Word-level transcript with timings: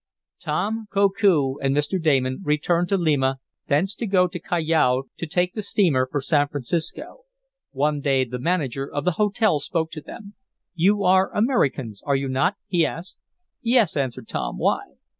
Tom, 0.39 0.87
Koku 0.89 1.59
and 1.59 1.75
Mr. 1.75 2.01
Damon 2.01 2.39
returned 2.43 2.89
to 2.89 2.97
Lima, 2.97 3.39
thence 3.67 3.93
to 3.93 4.07
go 4.07 4.25
to 4.25 4.39
Callao 4.39 5.03
to 5.19 5.27
take 5.27 5.53
the 5.53 5.61
steamer 5.61 6.07
for 6.11 6.19
San 6.19 6.47
Francisco. 6.47 7.25
One 7.69 7.99
day 8.01 8.23
the 8.25 8.39
manager 8.39 8.91
of 8.91 9.05
the 9.05 9.11
hotel 9.21 9.59
spoke 9.59 9.91
to 9.91 10.01
them. 10.01 10.33
"You 10.73 11.03
are 11.03 11.31
Americans, 11.35 12.01
are 12.03 12.15
you 12.15 12.29
not?" 12.29 12.55
he 12.65 12.83
asked. 12.83 13.17
"Yes," 13.61 13.95
answered 13.95 14.27
Tom. 14.27 14.57
"Why?" 14.57 14.79